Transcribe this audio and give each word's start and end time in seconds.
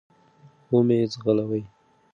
و 0.69 0.73
مي 0.87 0.97
ځغلوی. 1.11 1.63